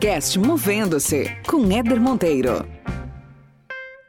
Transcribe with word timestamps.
podcast 0.00 0.38
Movendo-se 0.38 1.28
com 1.46 1.70
Éder 1.70 2.00
Monteiro. 2.00 2.66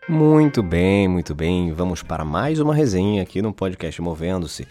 Muito 0.07 0.63
bem, 0.63 1.05
muito 1.05 1.35
bem. 1.35 1.73
Vamos 1.73 2.01
para 2.01 2.23
mais 2.23 2.61
uma 2.61 2.73
resenha 2.73 3.21
aqui 3.21 3.41
no 3.41 3.51
podcast 3.51 4.01
Movendo-se. 4.01 4.65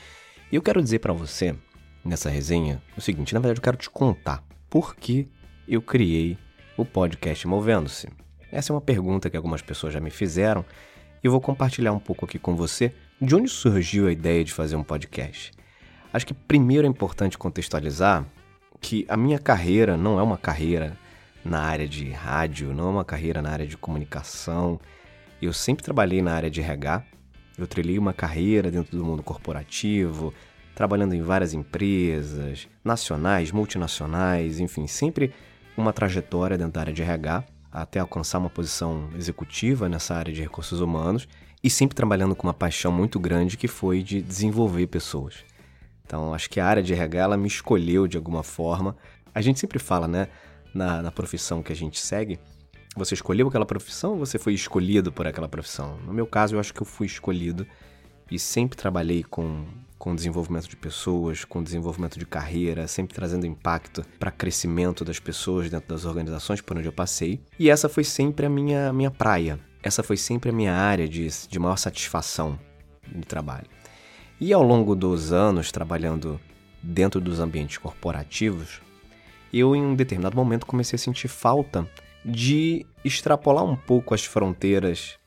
E 0.51 0.57
eu 0.57 0.63
quero 0.63 0.83
dizer 0.83 1.01
para 1.01 1.13
você, 1.13 1.55
nessa 2.03 2.31
resenha, 2.31 2.83
o 2.97 3.03
seguinte: 3.03 3.35
na 3.35 3.41
verdade, 3.41 3.59
eu 3.59 3.63
quero 3.63 3.77
te 3.77 3.91
contar 3.91 4.43
por 4.71 4.97
que 4.97 5.29
eu 5.69 5.83
criei 5.83 6.39
o 6.75 6.87
podcast 6.87 7.47
Movendo-se. 7.47 8.09
Essa 8.51 8.73
é 8.73 8.75
uma 8.75 8.81
pergunta 8.81 9.29
que 9.29 9.37
algumas 9.37 9.61
pessoas 9.61 9.93
já 9.93 10.01
me 10.01 10.11
fizeram 10.11 10.65
e 11.23 11.27
eu 11.27 11.31
vou 11.31 11.41
compartilhar 11.43 11.93
um 11.93 12.01
pouco 12.01 12.25
aqui 12.25 12.39
com 12.39 12.57
você 12.57 12.95
de 13.21 13.37
onde 13.37 13.51
surgiu 13.51 14.07
a 14.07 14.13
ideia 14.13 14.43
de 14.43 14.55
fazer 14.55 14.75
um 14.75 14.83
podcast. 14.83 15.53
Acho 16.15 16.27
que 16.27 16.33
primeiro 16.33 16.87
é 16.87 16.91
importante 16.91 17.37
contextualizar 17.37 18.25
que 18.81 19.05
a 19.07 19.19
minha 19.19 19.39
carreira 19.39 19.99
não 19.99 20.19
é 20.19 20.23
uma 20.23 20.39
carreira 20.39 20.97
na 21.45 21.61
área 21.61 21.89
de 21.89 22.11
rádio, 22.11 22.75
não 22.75 22.89
é 22.89 22.91
uma 22.91 23.05
carreira 23.05 23.41
na 23.41 23.51
área 23.51 23.67
de 23.67 23.77
comunicação. 23.77 24.79
Eu 25.41 25.53
sempre 25.53 25.85
trabalhei 25.85 26.21
na 26.21 26.35
área 26.35 26.51
de 26.51 26.61
RH. 26.61 27.03
Eu 27.57 27.67
trilhei 27.67 27.99
uma 27.99 28.13
carreira 28.13 28.71
dentro 28.71 28.97
do 28.97 29.05
mundo 29.05 29.23
corporativo, 29.23 30.33
trabalhando 30.75 31.15
em 31.15 31.23
várias 31.23 31.53
empresas, 31.53 32.69
nacionais, 32.85 33.53
multinacionais, 33.53 34.61
enfim, 34.61 34.87
sempre 34.87 35.33
uma 35.77 35.93
trajetória 35.93 36.57
dentro 36.57 36.73
da 36.73 36.81
área 36.81 36.93
de 36.93 37.03
RH, 37.03 37.45
até 37.73 38.01
alcançar 38.01 38.39
uma 38.39 38.51
posição 38.51 39.09
executiva 39.17 39.89
nessa 39.89 40.15
área 40.15 40.33
de 40.33 40.43
recursos 40.43 40.81
humanos 40.81 41.29
e 41.63 41.69
sempre 41.69 41.95
trabalhando 41.95 42.35
com 42.35 42.47
uma 42.47 42.55
paixão 42.55 42.91
muito 42.91 43.21
grande 43.21 43.57
que 43.57 43.69
foi 43.69 44.03
de 44.03 44.23
desenvolver 44.23 44.87
pessoas. 44.87 45.45
Então, 46.05 46.35
acho 46.35 46.51
que 46.51 46.59
a 46.59 46.67
área 46.67 46.83
de 46.83 46.93
RH 46.93 47.19
ela 47.19 47.37
me 47.37 47.47
escolheu 47.47 48.09
de 48.09 48.17
alguma 48.17 48.43
forma. 48.43 48.97
A 49.35 49.41
gente 49.41 49.61
sempre 49.61 49.79
fala, 49.79 50.09
né, 50.09 50.29
na, 50.75 51.03
na 51.03 51.11
profissão 51.11 51.63
que 51.63 51.73
a 51.73 51.77
gente 51.77 51.99
segue, 51.99 52.39
você 52.97 53.15
escolheu 53.15 53.49
aquela 53.49 53.67
profissão 53.67 54.13
ou 54.13 54.19
você 54.19 54.39
foi 54.39 54.53
escolhido 54.53 55.13
por 55.13 55.27
aquela 55.27 55.49
profissão? 55.49 55.97
No 55.99 56.13
meu 56.13 56.27
caso, 56.27 56.57
eu 56.57 56.61
acho 56.61 56.75
que 56.75 56.83
eu 56.83 56.87
fui 56.87 57.07
escolhido 57.07 57.67
e 58.31 58.39
sempre 58.39 58.77
trabalhei 58.77 59.23
com, 59.23 59.65
com 59.99 60.15
desenvolvimento 60.15 60.69
de 60.69 60.77
pessoas, 60.77 61.45
com 61.45 61.63
desenvolvimento 61.63 62.19
de 62.19 62.27
carreira, 62.27 62.89
sempre 62.89 63.15
trazendo 63.15 63.47
impacto 63.47 64.05
para 64.19 64.31
crescimento 64.31 65.05
das 65.05 65.19
pessoas 65.19 65.71
dentro 65.71 65.89
das 65.89 66.05
organizações 66.05 66.61
por 66.61 66.77
onde 66.77 66.89
eu 66.89 66.93
passei. 66.93 67.41
E 67.59 67.71
essa 67.71 67.89
foi 67.89 68.05
sempre 68.05 68.47
a 68.47 68.51
minha, 68.51 68.93
minha 68.93 69.11
praia. 69.11 69.59
Essa 69.83 70.03
foi 70.03 70.17
sempre 70.17 70.51
a 70.51 70.53
minha 70.53 70.75
área 70.75 71.09
de, 71.09 71.29
de 71.49 71.59
maior 71.59 71.77
satisfação 71.77 72.59
de 73.07 73.27
trabalho. 73.27 73.67
E 74.41 74.53
ao 74.53 74.63
longo 74.63 74.95
dos 74.95 75.33
anos 75.33 75.71
trabalhando 75.71 76.41
dentro 76.83 77.21
dos 77.21 77.41
ambientes 77.41 77.79
corporativos, 77.79 78.81
eu 79.53 79.75
em 79.75 79.83
um 79.83 79.95
determinado 79.95 80.37
momento 80.37 80.67
comecei 80.67 80.97
a 80.97 80.99
sentir 80.99 81.29
falta 81.29 81.89
de 82.25 82.87
extrapolar 83.05 83.65
um 83.65 83.77
pouco 83.77 84.15
as 84.15 84.25
fronteiras 84.25 85.19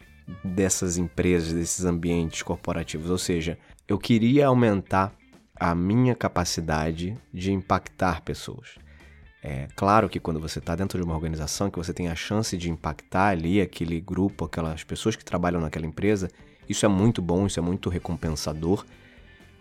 dessas 0.44 0.98
empresas, 0.98 1.54
desses 1.54 1.86
ambientes 1.86 2.42
corporativos. 2.42 3.10
Ou 3.10 3.18
seja, 3.18 3.58
eu 3.88 3.98
queria 3.98 4.48
aumentar 4.48 5.14
a 5.60 5.76
minha 5.76 6.16
capacidade 6.16 7.18
de 7.34 7.52
impactar 7.52 8.22
pessoas. 8.22 8.76
É 9.42 9.68
claro 9.76 10.08
que 10.08 10.20
quando 10.20 10.40
você 10.40 10.60
está 10.60 10.76
dentro 10.76 10.98
de 10.98 11.04
uma 11.04 11.16
organização, 11.16 11.70
que 11.70 11.78
você 11.78 11.94
tem 11.94 12.08
a 12.08 12.16
chance 12.16 12.56
de 12.58 12.70
impactar 12.70 13.30
ali 13.30 13.60
aquele 13.60 14.00
grupo, 14.00 14.46
aquelas 14.46 14.84
pessoas 14.84 15.16
que 15.16 15.26
trabalham 15.26 15.60
naquela 15.60 15.86
empresa, 15.86 16.30
isso 16.70 16.86
é 16.86 16.90
muito 16.90 17.22
bom, 17.22 17.46
isso 17.46 17.60
é 17.60 17.64
muito 17.64 17.90
recompensador 17.90 18.86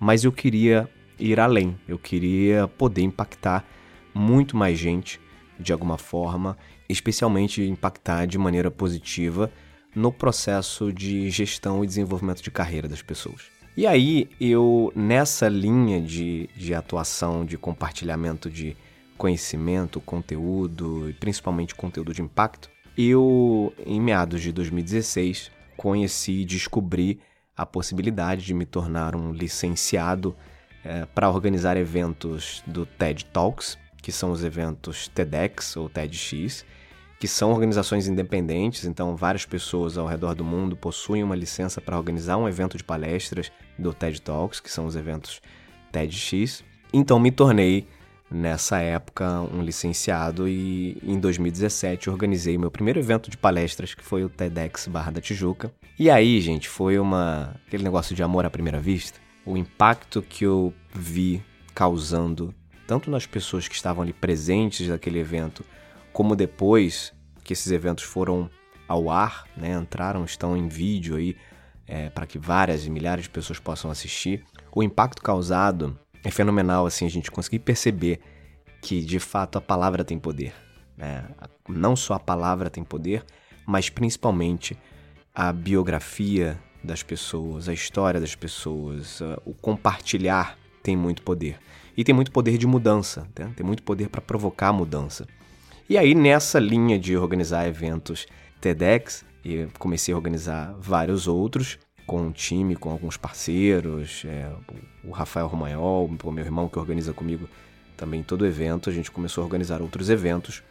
mas 0.02 0.24
eu 0.24 0.32
queria 0.32 0.91
ir 1.16 1.38
além, 1.38 1.78
eu 1.86 1.97
queria 1.97 2.66
poder 2.66 3.02
impactar 3.02 3.64
muito 4.15 4.56
mais 4.56 4.78
gente 4.78 5.21
de 5.59 5.73
alguma 5.73 5.99
forma, 5.99 6.56
especialmente 6.89 7.62
impactar 7.62 8.27
de 8.27 8.39
maneira 8.39 8.71
positiva 8.71 9.50
no 9.95 10.12
processo 10.12 10.93
de 10.93 11.31
gestão 11.31 11.84
e 11.84 11.87
desenvolvimento 11.87 12.43
de 12.43 12.50
carreira 12.50 12.89
das 12.89 13.03
pessoas. 13.03 13.43
E 13.77 13.87
aí, 13.87 14.28
eu, 14.41 14.93
nessa 14.95 15.49
linha 15.49 16.00
de, 16.00 16.49
de 16.56 16.75
atuação, 16.75 17.45
de 17.45 17.56
compartilhamento 17.56 18.50
de 18.50 18.77
conhecimento, 19.17 20.00
conteúdo 20.00 21.09
e 21.09 21.12
principalmente 21.15 21.75
conteúdo 21.75 22.12
de 22.12 22.21
impacto, 22.21 22.69
eu, 22.99 23.73
em 23.87 24.00
meados 24.00 24.43
de 24.43 24.53
2016, 24.53 25.50
conheci 25.77 26.43
e 26.43 26.44
descobri 26.44 27.21
a 27.56 27.65
possibilidade 27.65 28.44
de 28.44 28.53
me 28.53 28.67
tornar 28.67 29.15
um 29.17 29.33
licenciado 29.33 30.37
é, 30.84 31.06
para 31.06 31.31
organizar 31.31 31.77
eventos 31.77 32.62
do 32.67 32.84
TED 32.84 33.25
Talks, 33.27 33.79
que 34.02 34.12
são 34.12 34.32
os 34.32 34.42
eventos 34.44 35.08
TEDx 35.08 35.76
ou 35.76 35.88
TEDx, 35.88 36.66
que 37.20 37.28
são 37.28 37.52
organizações 37.52 38.08
independentes, 38.08 38.84
então 38.84 39.14
várias 39.14 39.46
pessoas 39.46 39.96
ao 39.96 40.08
redor 40.08 40.34
do 40.34 40.44
mundo 40.44 40.76
possuem 40.76 41.22
uma 41.22 41.36
licença 41.36 41.80
para 41.80 41.96
organizar 41.96 42.36
um 42.36 42.48
evento 42.48 42.76
de 42.76 42.82
palestras 42.82 43.52
do 43.78 43.94
TED 43.94 44.20
Talks, 44.20 44.58
que 44.58 44.70
são 44.70 44.86
os 44.86 44.96
eventos 44.96 45.40
TEDx. 45.92 46.64
Então 46.92 47.20
me 47.20 47.30
tornei 47.30 47.86
nessa 48.28 48.78
época 48.78 49.40
um 49.42 49.62
licenciado 49.62 50.48
e 50.48 50.98
em 51.02 51.20
2017 51.20 52.10
organizei 52.10 52.56
meu 52.58 52.70
primeiro 52.70 52.98
evento 52.98 53.30
de 53.30 53.36
palestras 53.36 53.94
que 53.94 54.02
foi 54.02 54.24
o 54.24 54.28
TEDx 54.28 54.88
Barra 54.88 55.12
da 55.12 55.20
Tijuca. 55.20 55.72
E 55.98 56.10
aí, 56.10 56.40
gente, 56.40 56.69
foi 56.69 56.98
uma 56.98 57.54
aquele 57.66 57.84
negócio 57.84 58.16
de 58.16 58.22
amor 58.22 58.44
à 58.44 58.50
primeira 58.50 58.80
vista. 58.80 59.20
O 59.44 59.56
impacto 59.56 60.22
que 60.22 60.44
eu 60.44 60.72
vi 60.92 61.42
causando 61.74 62.54
tanto 62.87 63.10
nas 63.10 63.26
pessoas 63.26 63.69
que 63.69 63.75
estavam 63.75 64.03
ali 64.03 64.12
presentes 64.12 64.88
naquele 64.88 65.19
evento, 65.19 65.65
como 66.12 66.37
depois 66.37 67.12
que 67.44 67.53
esses 67.53 67.70
eventos 67.72 68.04
foram 68.04 68.50
ao 68.87 69.10
ar, 69.10 69.47
né, 69.56 69.72
entraram, 69.72 70.25
estão 70.25 70.56
em 70.56 70.69
vídeo 70.69 71.16
aí 71.16 71.37
é, 71.87 72.10
para 72.10 72.26
que 72.26 72.38
várias 72.38 72.87
e 72.87 72.91
milhares 72.91 73.25
de 73.25 73.31
pessoas 73.31 73.59
possam 73.59 73.91
assistir. 73.91 74.44
O 74.75 74.82
impacto 74.82 75.22
causado 75.22 75.98
é 76.25 76.31
fenomenal 76.31 76.87
assim 76.87 77.06
a 77.06 77.10
gente 77.10 77.31
conseguir 77.31 77.60
perceber 77.60 78.20
que 78.81 79.04
de 79.04 79.19
fato 79.19 79.59
a 79.59 79.60
palavra 79.60 80.04
tem 80.04 80.19
poder. 80.19 80.53
Né? 80.97 81.25
Não 81.69 81.97
só 81.97 82.14
a 82.14 82.20
palavra 82.20 82.69
tem 82.69 82.84
poder, 82.84 83.25
mas 83.66 83.88
principalmente 83.88 84.76
a 85.34 85.53
biografia 85.53 86.59
das 86.82 87.03
pessoas, 87.03 87.69
a 87.69 87.72
história 87.72 88.20
das 88.20 88.34
pessoas, 88.34 89.20
o 89.44 89.54
compartilhar 89.54 90.59
tem 90.82 90.97
muito 90.97 91.22
poder. 91.22 91.59
E 91.97 92.03
tem 92.03 92.15
muito 92.15 92.32
poder 92.32 92.56
de 92.59 92.66
mudança, 92.66 93.28
né? 93.38 93.53
tem 93.54 93.65
muito 93.65 93.82
poder 93.82 94.09
para 94.09 94.20
provocar 94.20 94.72
mudança. 94.72 95.26
E 95.88 95.98
aí, 95.98 96.15
nessa 96.15 96.59
linha 96.59 96.98
de 96.98 97.16
organizar 97.16 97.66
eventos 97.66 98.26
TEDx, 98.60 99.25
eu 99.44 99.69
comecei 99.78 100.15
a 100.15 100.16
organizar 100.16 100.75
vários 100.78 101.26
outros, 101.28 101.78
com 102.06 102.22
um 102.22 102.32
time, 102.32 102.76
com 102.76 102.91
alguns 102.91 103.16
parceiros, 103.16 104.25
é, 104.26 104.50
o 105.04 105.10
Rafael 105.10 105.47
Romagnol, 105.47 106.09
meu 106.09 106.44
irmão 106.44 106.69
que 106.69 106.78
organiza 106.78 107.12
comigo 107.12 107.49
também 107.97 108.22
todo 108.22 108.47
evento, 108.47 108.91
a 108.91 108.93
gente 108.93 109.10
começou 109.10 109.43
a 109.43 109.44
organizar 109.44 109.81
outros 109.82 110.10
eventos. 110.10 110.62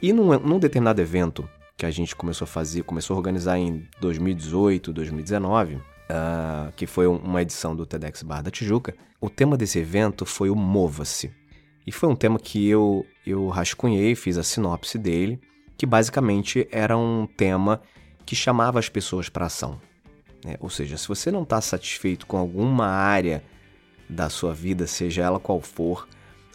E 0.00 0.12
num, 0.12 0.38
num 0.38 0.58
determinado 0.58 1.00
evento 1.00 1.48
que 1.76 1.86
a 1.86 1.90
gente 1.90 2.14
começou 2.14 2.44
a 2.44 2.48
fazer, 2.48 2.82
começou 2.82 3.14
a 3.14 3.18
organizar 3.18 3.58
em 3.58 3.86
2018, 4.00 4.92
2019, 4.92 5.78
uh, 6.10 6.72
que 6.72 6.86
foi 6.86 7.06
uma 7.06 7.42
edição 7.42 7.74
do 7.74 7.86
TEDx 7.86 8.22
Barra 8.22 8.42
da 8.42 8.50
Tijuca, 8.50 8.94
o 9.20 9.28
tema 9.28 9.56
desse 9.56 9.78
evento 9.78 10.24
foi 10.24 10.50
o 10.50 10.56
Mova-se. 10.56 11.30
E 11.86 11.92
foi 11.92 12.08
um 12.08 12.16
tema 12.16 12.38
que 12.38 12.68
eu, 12.68 13.06
eu 13.26 13.48
rascunhei, 13.48 14.14
fiz 14.14 14.36
a 14.36 14.42
sinopse 14.42 14.98
dele, 14.98 15.40
que 15.76 15.86
basicamente 15.86 16.68
era 16.70 16.96
um 16.96 17.26
tema 17.26 17.80
que 18.26 18.36
chamava 18.36 18.78
as 18.78 18.88
pessoas 18.88 19.28
para 19.28 19.46
ação. 19.46 19.80
Né? 20.44 20.56
Ou 20.60 20.68
seja, 20.68 20.96
se 20.96 21.08
você 21.08 21.30
não 21.30 21.42
está 21.42 21.60
satisfeito 21.60 22.26
com 22.26 22.36
alguma 22.36 22.86
área 22.86 23.42
da 24.08 24.28
sua 24.28 24.52
vida, 24.52 24.86
seja 24.86 25.22
ela 25.22 25.40
qual 25.40 25.60
for, 25.60 26.06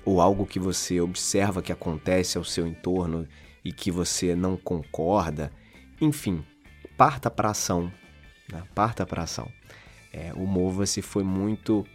ou 0.05 0.21
algo 0.21 0.45
que 0.45 0.59
você 0.59 0.99
observa 1.01 1.61
que 1.61 1.71
acontece 1.71 2.37
ao 2.37 2.43
seu 2.43 2.67
entorno 2.67 3.27
e 3.63 3.71
que 3.71 3.89
você 3.89 4.35
não 4.35 4.57
concorda, 4.57 5.51
enfim, 5.99 6.43
parta 6.97 7.29
para 7.31 7.51
ação, 7.51 7.91
né? 8.53 8.63
parta 8.73 9.05
para 9.05 9.23
ação. 9.23 9.47
É, 10.11 10.31
o 10.35 10.45
Mova-se 10.45 11.01
foi 11.01 11.23
muito 11.23 11.85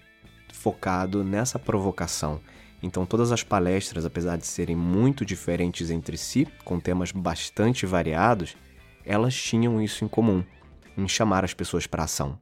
focado 0.53 1.23
nessa 1.23 1.59
provocação. 1.59 2.41
Então, 2.83 3.07
todas 3.07 3.33
as 3.33 3.43
palestras, 3.43 4.05
apesar 4.05 4.37
de 4.37 4.47
serem 4.47 4.77
muito 4.77 5.25
diferentes 5.25 5.91
entre 5.91 6.17
si, 6.17 6.47
com 6.65 6.79
temas 6.79 7.13
bastante 7.13 7.87
variados, 7.87 8.57
elas 9.05 9.35
tinham 9.35 9.81
isso 9.81 10.05
em 10.05 10.09
comum 10.09 10.45
em 10.97 11.07
chamar 11.07 11.45
as 11.45 11.55
pessoas 11.55 11.87
para 11.87 12.05
ação. 12.05 12.39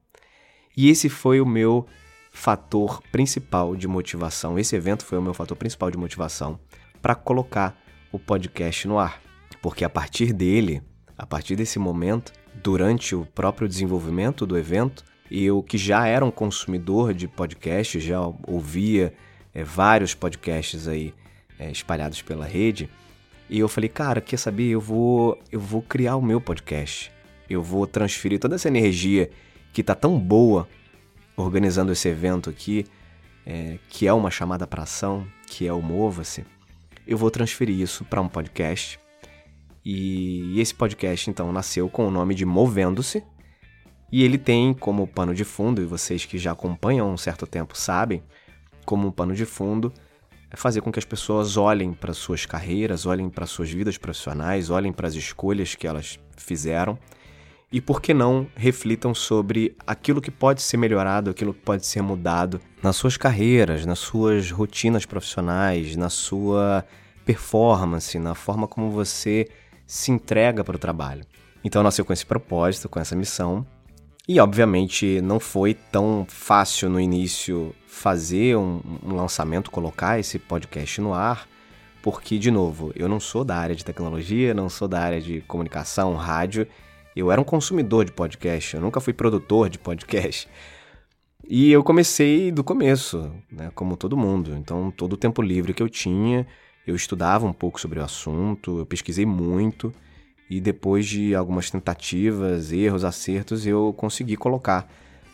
E 0.76 0.88
esse 0.88 1.08
foi 1.08 1.40
o 1.40 1.46
meu 1.46 1.86
fator 2.32 3.02
principal 3.12 3.76
de 3.76 3.86
motivação. 3.86 4.58
Esse 4.58 4.76
evento 4.76 5.04
foi 5.04 5.18
o 5.18 5.22
meu 5.22 5.34
fator 5.34 5.56
principal 5.56 5.90
de 5.90 5.98
motivação 5.98 6.58
para 7.00 7.14
colocar 7.14 7.78
o 8.10 8.18
podcast 8.18 8.88
no 8.88 8.98
ar. 8.98 9.20
Porque 9.62 9.84
a 9.84 9.90
partir 9.90 10.32
dele, 10.32 10.82
a 11.16 11.26
partir 11.26 11.56
desse 11.56 11.78
momento, 11.78 12.32
durante 12.62 13.14
o 13.14 13.24
próprio 13.24 13.68
desenvolvimento 13.68 14.46
do 14.46 14.56
evento, 14.56 15.04
eu 15.30 15.62
que 15.62 15.76
já 15.76 16.06
era 16.06 16.24
um 16.24 16.30
consumidor 16.30 17.12
de 17.12 17.26
podcasts, 17.26 18.02
já 18.02 18.20
ouvia 18.46 19.12
é, 19.54 19.64
vários 19.64 20.14
podcasts 20.14 20.86
aí 20.86 21.14
é, 21.58 21.70
espalhados 21.70 22.22
pela 22.22 22.44
rede, 22.44 22.88
E 23.48 23.60
eu 23.60 23.68
falei, 23.68 23.88
cara, 23.88 24.20
quer 24.20 24.38
saber? 24.38 24.70
Eu 24.70 24.80
vou, 24.80 25.38
eu 25.52 25.60
vou 25.60 25.80
criar 25.80 26.16
o 26.16 26.22
meu 26.22 26.40
podcast. 26.40 27.12
Eu 27.48 27.62
vou 27.62 27.86
transferir 27.86 28.40
toda 28.40 28.56
essa 28.56 28.66
energia 28.66 29.30
que 29.72 29.84
tá 29.84 29.94
tão 29.94 30.18
boa 30.18 30.68
organizando 31.36 31.92
esse 31.92 32.08
evento 32.08 32.50
aqui, 32.50 32.84
é, 33.46 33.78
que 33.88 34.06
é 34.06 34.12
uma 34.12 34.32
chamada 34.32 34.66
para 34.66 34.82
ação, 34.82 35.24
que 35.46 35.64
é 35.64 35.72
o 35.72 35.80
Mova-se. 35.80 36.44
Eu 37.06 37.16
vou 37.16 37.30
transferir 37.30 37.78
isso 37.78 38.04
para 38.04 38.20
um 38.20 38.28
podcast. 38.28 38.98
E 39.88 40.60
esse 40.60 40.74
podcast, 40.74 41.30
então, 41.30 41.52
nasceu 41.52 41.88
com 41.88 42.08
o 42.08 42.10
nome 42.10 42.34
de 42.34 42.44
Movendo-se. 42.44 43.22
E 44.10 44.24
ele 44.24 44.36
tem 44.36 44.74
como 44.74 45.06
pano 45.06 45.32
de 45.32 45.44
fundo, 45.44 45.80
e 45.80 45.84
vocês 45.84 46.24
que 46.24 46.38
já 46.38 46.50
acompanham 46.50 47.08
há 47.08 47.12
um 47.12 47.16
certo 47.16 47.46
tempo 47.46 47.78
sabem, 47.78 48.20
como 48.84 49.06
um 49.06 49.12
pano 49.12 49.32
de 49.32 49.46
fundo, 49.46 49.92
é 50.50 50.56
fazer 50.56 50.80
com 50.80 50.90
que 50.90 50.98
as 50.98 51.04
pessoas 51.04 51.56
olhem 51.56 51.92
para 51.92 52.12
suas 52.12 52.44
carreiras, 52.44 53.06
olhem 53.06 53.30
para 53.30 53.46
suas 53.46 53.70
vidas 53.70 53.96
profissionais, 53.96 54.70
olhem 54.70 54.92
para 54.92 55.06
as 55.06 55.14
escolhas 55.14 55.76
que 55.76 55.86
elas 55.86 56.18
fizeram 56.36 56.98
e 57.70 57.80
por 57.80 58.02
que 58.02 58.12
não 58.12 58.48
reflitam 58.56 59.14
sobre 59.14 59.76
aquilo 59.86 60.20
que 60.20 60.32
pode 60.32 60.62
ser 60.62 60.78
melhorado, 60.78 61.30
aquilo 61.30 61.54
que 61.54 61.60
pode 61.60 61.86
ser 61.86 62.02
mudado 62.02 62.60
nas 62.82 62.96
suas 62.96 63.16
carreiras, 63.16 63.86
nas 63.86 64.00
suas 64.00 64.50
rotinas 64.50 65.06
profissionais, 65.06 65.94
na 65.94 66.08
sua 66.08 66.84
performance, 67.24 68.18
na 68.18 68.34
forma 68.34 68.66
como 68.66 68.90
você 68.90 69.48
se 69.86 70.10
entrega 70.10 70.64
para 70.64 70.76
o 70.76 70.78
trabalho. 70.78 71.24
Então 71.64 71.82
nasceu 71.82 72.04
com 72.04 72.12
esse 72.12 72.26
propósito, 72.26 72.88
com 72.88 73.00
essa 73.00 73.16
missão. 73.16 73.66
E 74.28 74.40
obviamente 74.40 75.20
não 75.20 75.38
foi 75.38 75.74
tão 75.74 76.26
fácil 76.28 76.90
no 76.90 77.00
início 77.00 77.74
fazer 77.86 78.56
um, 78.56 78.80
um 79.02 79.14
lançamento, 79.14 79.70
colocar 79.70 80.18
esse 80.18 80.38
podcast 80.38 81.00
no 81.00 81.14
ar, 81.14 81.48
porque, 82.02 82.38
de 82.38 82.50
novo, 82.50 82.92
eu 82.94 83.08
não 83.08 83.18
sou 83.18 83.44
da 83.44 83.56
área 83.56 83.74
de 83.74 83.84
tecnologia, 83.84 84.52
não 84.52 84.68
sou 84.68 84.86
da 84.86 85.00
área 85.00 85.20
de 85.20 85.40
comunicação, 85.42 86.14
rádio, 86.14 86.66
eu 87.16 87.32
era 87.32 87.40
um 87.40 87.44
consumidor 87.44 88.04
de 88.04 88.12
podcast, 88.12 88.76
eu 88.76 88.80
nunca 88.80 89.00
fui 89.00 89.12
produtor 89.12 89.68
de 89.70 89.78
podcast. 89.78 90.48
E 91.48 91.72
eu 91.72 91.82
comecei 91.82 92.52
do 92.52 92.62
começo, 92.62 93.32
né, 93.50 93.70
como 93.74 93.96
todo 93.96 94.16
mundo. 94.16 94.54
Então, 94.56 94.90
todo 94.90 95.14
o 95.14 95.16
tempo 95.16 95.40
livre 95.40 95.72
que 95.72 95.82
eu 95.82 95.88
tinha, 95.88 96.46
eu 96.86 96.94
estudava 96.94 97.46
um 97.46 97.52
pouco 97.52 97.80
sobre 97.80 97.98
o 97.98 98.04
assunto, 98.04 98.78
eu 98.78 98.86
pesquisei 98.86 99.26
muito 99.26 99.92
e 100.48 100.60
depois 100.60 101.06
de 101.06 101.34
algumas 101.34 101.70
tentativas, 101.70 102.72
erros, 102.72 103.04
acertos, 103.04 103.66
eu 103.66 103.92
consegui 103.96 104.36
colocar 104.36 104.88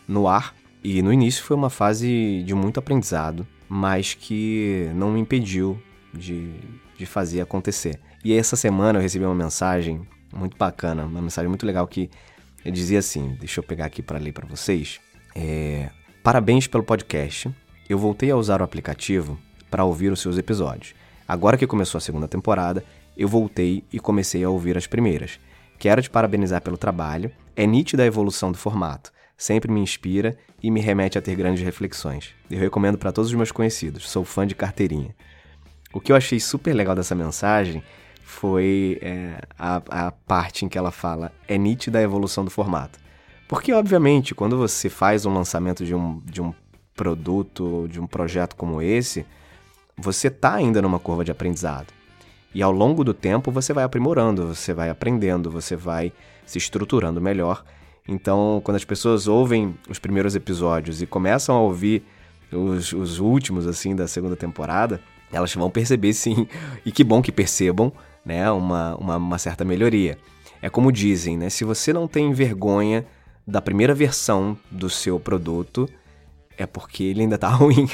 no 0.07 0.27
ar. 0.27 0.55
E 0.83 1.01
no 1.01 1.13
início 1.13 1.43
foi 1.43 1.55
uma 1.55 1.69
fase 1.69 2.43
de 2.45 2.53
muito 2.53 2.79
aprendizado, 2.79 3.47
mas 3.69 4.13
que 4.13 4.89
não 4.95 5.11
me 5.11 5.19
impediu 5.19 5.81
de, 6.13 6.51
de 6.97 7.05
fazer 7.05 7.41
acontecer. 7.41 7.99
E 8.25 8.33
essa 8.33 8.55
semana 8.55 8.99
eu 8.99 9.03
recebi 9.03 9.23
uma 9.23 9.35
mensagem 9.35 10.01
muito 10.35 10.57
bacana, 10.57 11.05
uma 11.05 11.21
mensagem 11.21 11.47
muito 11.47 11.65
legal 11.65 11.87
que 11.87 12.09
dizia 12.65 12.99
assim: 12.99 13.37
deixa 13.39 13.59
eu 13.59 13.63
pegar 13.63 13.85
aqui 13.85 14.01
para 14.01 14.17
ler 14.17 14.33
para 14.33 14.47
vocês. 14.47 14.99
É, 15.35 15.89
Parabéns 16.23 16.67
pelo 16.67 16.85
podcast. 16.85 17.53
Eu 17.89 17.99
voltei 17.99 18.31
a 18.31 18.37
usar 18.37 18.61
o 18.61 18.63
aplicativo 18.63 19.37
para 19.69 19.83
ouvir 19.83 20.09
os 20.09 20.21
seus 20.21 20.37
episódios. 20.37 20.95
Agora 21.27 21.57
que 21.57 21.67
começou 21.67 21.97
a 21.97 22.01
segunda 22.01 22.27
temporada, 22.27 22.83
eu 23.15 23.27
voltei 23.27 23.83
e 23.91 23.99
comecei 23.99 24.43
a 24.43 24.49
ouvir 24.49 24.77
as 24.77 24.87
primeiras. 24.87 25.39
Quero 25.79 26.01
te 26.01 26.09
parabenizar 26.09 26.61
pelo 26.61 26.77
trabalho. 26.77 27.31
É 27.55 27.65
nítida 27.65 28.03
a 28.03 28.05
evolução 28.05 28.51
do 28.51 28.57
formato. 28.57 29.11
Sempre 29.37 29.71
me 29.71 29.79
inspira 29.79 30.37
e 30.61 30.71
me 30.71 30.79
remete 30.79 31.17
a 31.17 31.21
ter 31.21 31.35
grandes 31.35 31.63
reflexões. 31.63 32.31
Eu 32.49 32.59
recomendo 32.59 32.97
para 32.97 33.11
todos 33.11 33.29
os 33.29 33.35
meus 33.35 33.51
conhecidos. 33.51 34.09
Sou 34.09 34.23
fã 34.23 34.47
de 34.47 34.55
carteirinha. 34.55 35.15
O 35.93 35.99
que 35.99 36.11
eu 36.11 36.15
achei 36.15 36.39
super 36.39 36.73
legal 36.73 36.95
dessa 36.95 37.13
mensagem 37.13 37.83
foi 38.23 38.97
é, 39.01 39.41
a, 39.59 40.07
a 40.07 40.11
parte 40.11 40.65
em 40.65 40.69
que 40.69 40.77
ela 40.77 40.91
fala 40.91 41.31
é 41.47 41.57
nítida 41.57 41.99
a 41.99 42.01
evolução 42.01 42.43
do 42.43 42.49
formato. 42.49 42.99
Porque, 43.47 43.73
obviamente, 43.73 44.33
quando 44.33 44.57
você 44.57 44.89
faz 44.89 45.25
um 45.25 45.33
lançamento 45.33 45.85
de 45.85 45.93
um, 45.93 46.19
de 46.25 46.41
um 46.41 46.53
produto, 46.95 47.87
de 47.91 47.99
um 47.99 48.07
projeto 48.07 48.55
como 48.55 48.81
esse, 48.81 49.25
você 49.97 50.27
está 50.27 50.55
ainda 50.55 50.81
numa 50.81 50.99
curva 50.99 51.23
de 51.23 51.31
aprendizado. 51.31 51.87
E 52.53 52.61
ao 52.61 52.71
longo 52.71 53.03
do 53.03 53.13
tempo 53.13 53.51
você 53.51 53.73
vai 53.73 53.83
aprimorando, 53.83 54.47
você 54.47 54.73
vai 54.73 54.89
aprendendo, 54.89 55.49
você 55.49 55.75
vai 55.75 56.11
se 56.45 56.57
estruturando 56.57 57.19
melhor. 57.19 57.63
Então, 58.07 58.61
quando 58.63 58.75
as 58.75 58.83
pessoas 58.83 59.27
ouvem 59.27 59.75
os 59.89 59.97
primeiros 59.97 60.35
episódios 60.35 61.01
e 61.01 61.07
começam 61.07 61.55
a 61.55 61.61
ouvir 61.61 62.03
os, 62.51 62.93
os 62.93 63.19
últimos, 63.19 63.65
assim, 63.65 63.95
da 63.95 64.07
segunda 64.07 64.35
temporada, 64.35 65.01
elas 65.31 65.53
vão 65.55 65.69
perceber 65.69 66.13
sim, 66.13 66.47
e 66.85 66.91
que 66.91 67.03
bom 67.03 67.21
que 67.21 67.31
percebam, 67.31 67.91
né, 68.23 68.49
uma, 68.51 68.95
uma, 68.95 69.17
uma 69.17 69.37
certa 69.37 69.65
melhoria. 69.65 70.17
É 70.61 70.69
como 70.69 70.91
dizem, 70.91 71.37
né, 71.37 71.49
se 71.49 71.63
você 71.63 71.91
não 71.91 72.07
tem 72.07 72.31
vergonha 72.33 73.05
da 73.45 73.61
primeira 73.61 73.93
versão 73.93 74.57
do 74.69 74.89
seu 74.89 75.19
produto, 75.19 75.89
é 76.57 76.65
porque 76.65 77.03
ele 77.03 77.21
ainda 77.21 77.37
tá 77.37 77.49
ruim. 77.55 77.87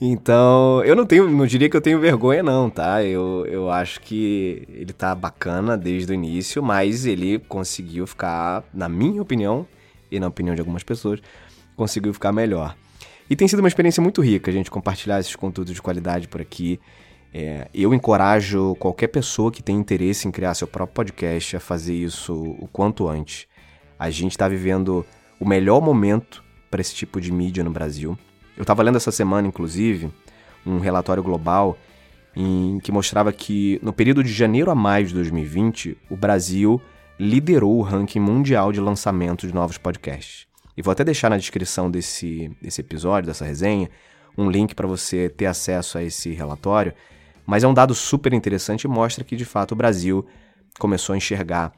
Então, 0.00 0.82
eu 0.84 0.96
não 0.96 1.04
tenho, 1.04 1.28
não 1.28 1.46
diria 1.46 1.68
que 1.68 1.76
eu 1.76 1.80
tenho 1.80 2.00
vergonha 2.00 2.42
não, 2.42 2.70
tá? 2.70 3.04
Eu, 3.04 3.44
eu 3.46 3.70
acho 3.70 4.00
que 4.00 4.66
ele 4.70 4.94
tá 4.94 5.14
bacana 5.14 5.76
desde 5.76 6.12
o 6.12 6.14
início, 6.14 6.62
mas 6.62 7.04
ele 7.04 7.38
conseguiu 7.38 8.06
ficar, 8.06 8.64
na 8.72 8.88
minha 8.88 9.20
opinião, 9.20 9.66
e 10.10 10.18
na 10.18 10.28
opinião 10.28 10.54
de 10.54 10.60
algumas 10.60 10.82
pessoas, 10.82 11.20
conseguiu 11.76 12.14
ficar 12.14 12.32
melhor. 12.32 12.74
E 13.28 13.36
tem 13.36 13.46
sido 13.46 13.60
uma 13.60 13.68
experiência 13.68 14.02
muito 14.02 14.20
rica 14.22 14.50
a 14.50 14.54
gente 14.54 14.70
compartilhar 14.70 15.20
esses 15.20 15.36
conteúdos 15.36 15.74
de 15.74 15.82
qualidade 15.82 16.26
por 16.28 16.40
aqui. 16.40 16.80
É, 17.32 17.68
eu 17.72 17.94
encorajo 17.94 18.74
qualquer 18.76 19.08
pessoa 19.08 19.52
que 19.52 19.62
tem 19.62 19.76
interesse 19.76 20.26
em 20.26 20.30
criar 20.30 20.54
seu 20.54 20.66
próprio 20.66 20.94
podcast 20.94 21.56
a 21.56 21.60
fazer 21.60 21.94
isso 21.94 22.34
o 22.34 22.66
quanto 22.72 23.06
antes. 23.06 23.46
A 23.98 24.10
gente 24.10 24.32
está 24.32 24.48
vivendo 24.48 25.04
o 25.38 25.46
melhor 25.46 25.80
momento 25.80 26.42
para 26.70 26.80
esse 26.80 26.94
tipo 26.94 27.20
de 27.20 27.30
mídia 27.30 27.62
no 27.62 27.70
Brasil. 27.70 28.18
Eu 28.60 28.64
estava 28.64 28.82
lendo 28.82 28.96
essa 28.96 29.10
semana, 29.10 29.48
inclusive, 29.48 30.12
um 30.66 30.80
relatório 30.80 31.22
global 31.22 31.78
em 32.36 32.78
que 32.80 32.92
mostrava 32.92 33.32
que 33.32 33.80
no 33.82 33.90
período 33.90 34.22
de 34.22 34.30
janeiro 34.30 34.70
a 34.70 34.74
maio 34.74 35.06
de 35.06 35.14
2020, 35.14 35.96
o 36.10 36.16
Brasil 36.16 36.78
liderou 37.18 37.78
o 37.78 37.82
ranking 37.82 38.20
mundial 38.20 38.70
de 38.70 38.78
lançamento 38.78 39.46
de 39.46 39.54
novos 39.54 39.78
podcasts. 39.78 40.46
E 40.76 40.82
vou 40.82 40.92
até 40.92 41.02
deixar 41.02 41.30
na 41.30 41.38
descrição 41.38 41.90
desse, 41.90 42.54
desse 42.60 42.82
episódio, 42.82 43.28
dessa 43.28 43.46
resenha, 43.46 43.88
um 44.36 44.50
link 44.50 44.74
para 44.74 44.86
você 44.86 45.30
ter 45.30 45.46
acesso 45.46 45.96
a 45.96 46.02
esse 46.04 46.30
relatório 46.32 46.92
mas 47.50 47.64
é 47.64 47.66
um 47.66 47.74
dado 47.74 47.96
super 47.96 48.32
interessante 48.32 48.84
e 48.84 48.88
mostra 48.88 49.24
que, 49.24 49.34
de 49.34 49.44
fato, 49.44 49.72
o 49.72 49.76
Brasil 49.76 50.24
começou 50.78 51.14
a 51.14 51.16
enxergar 51.16 51.72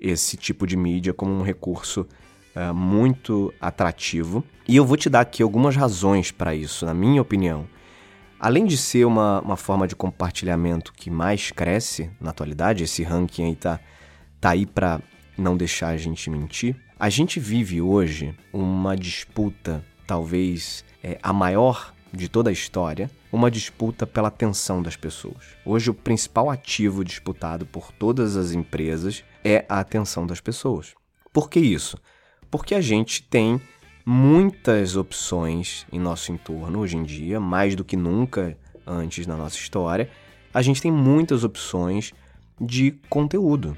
esse 0.00 0.36
tipo 0.36 0.66
de 0.66 0.76
mídia 0.76 1.14
como 1.14 1.30
um 1.30 1.42
recurso 1.42 2.08
uh, 2.56 2.74
muito 2.74 3.52
atrativo. 3.60 4.44
E 4.66 4.76
eu 4.76 4.84
vou 4.84 4.96
te 4.96 5.10
dar 5.10 5.20
aqui 5.20 5.42
algumas 5.42 5.76
razões 5.76 6.30
para 6.30 6.54
isso, 6.54 6.86
na 6.86 6.94
minha 6.94 7.20
opinião. 7.20 7.66
Além 8.38 8.66
de 8.66 8.76
ser 8.76 9.04
uma, 9.04 9.40
uma 9.40 9.56
forma 9.56 9.86
de 9.86 9.94
compartilhamento 9.94 10.92
que 10.92 11.10
mais 11.10 11.50
cresce 11.50 12.10
na 12.20 12.30
atualidade, 12.30 12.84
esse 12.84 13.02
ranking 13.02 13.44
aí 13.44 13.56
tá, 13.56 13.80
tá 14.40 14.50
aí 14.50 14.66
para 14.66 15.00
não 15.38 15.56
deixar 15.56 15.88
a 15.88 15.96
gente 15.96 16.28
mentir, 16.28 16.76
a 16.98 17.08
gente 17.08 17.40
vive 17.40 17.80
hoje 17.80 18.34
uma 18.52 18.96
disputa, 18.96 19.84
talvez 20.06 20.84
é, 21.02 21.18
a 21.22 21.32
maior 21.32 21.92
de 22.12 22.28
toda 22.28 22.50
a 22.50 22.52
história, 22.52 23.10
uma 23.32 23.50
disputa 23.50 24.06
pela 24.06 24.28
atenção 24.28 24.82
das 24.82 24.94
pessoas. 24.94 25.56
Hoje, 25.64 25.90
o 25.90 25.94
principal 25.94 26.50
ativo 26.50 27.02
disputado 27.02 27.64
por 27.64 27.90
todas 27.90 28.36
as 28.36 28.52
empresas 28.52 29.24
é 29.42 29.64
a 29.68 29.80
atenção 29.80 30.26
das 30.26 30.40
pessoas. 30.40 30.94
Por 31.32 31.48
que 31.48 31.58
isso? 31.58 31.96
Porque 32.52 32.74
a 32.74 32.82
gente 32.82 33.22
tem 33.22 33.58
muitas 34.04 34.94
opções 34.94 35.86
em 35.90 35.98
nosso 35.98 36.30
entorno 36.30 36.80
hoje 36.80 36.98
em 36.98 37.02
dia, 37.02 37.40
mais 37.40 37.74
do 37.74 37.82
que 37.82 37.96
nunca 37.96 38.58
antes 38.86 39.26
na 39.26 39.38
nossa 39.38 39.56
história. 39.56 40.10
A 40.52 40.60
gente 40.60 40.82
tem 40.82 40.92
muitas 40.92 41.44
opções 41.44 42.12
de 42.60 42.90
conteúdo. 43.08 43.74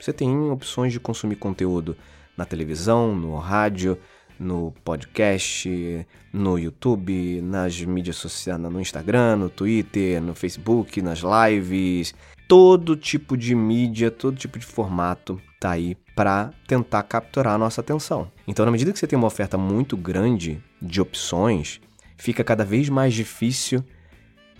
Você 0.00 0.10
tem 0.10 0.50
opções 0.50 0.90
de 0.90 0.98
consumir 0.98 1.36
conteúdo 1.36 1.98
na 2.34 2.46
televisão, 2.46 3.14
no 3.14 3.36
rádio, 3.36 3.98
no 4.40 4.72
podcast, 4.82 6.06
no 6.32 6.58
YouTube, 6.58 7.42
nas 7.42 7.78
mídias 7.82 8.16
sociais, 8.16 8.58
no 8.58 8.80
Instagram, 8.80 9.36
no 9.36 9.50
Twitter, 9.50 10.22
no 10.22 10.34
Facebook, 10.34 11.02
nas 11.02 11.20
lives. 11.20 12.14
Todo 12.46 12.96
tipo 12.96 13.36
de 13.36 13.54
mídia, 13.54 14.10
todo 14.10 14.36
tipo 14.36 14.58
de 14.58 14.66
formato 14.66 15.40
tá 15.58 15.70
aí 15.70 15.96
para 16.14 16.52
tentar 16.66 17.02
capturar 17.04 17.54
a 17.54 17.58
nossa 17.58 17.80
atenção. 17.80 18.30
Então, 18.46 18.66
na 18.66 18.70
medida 18.70 18.92
que 18.92 18.98
você 18.98 19.06
tem 19.06 19.16
uma 19.16 19.26
oferta 19.26 19.56
muito 19.56 19.96
grande 19.96 20.62
de 20.80 21.00
opções, 21.00 21.80
fica 22.16 22.44
cada 22.44 22.64
vez 22.64 22.88
mais 22.88 23.14
difícil 23.14 23.82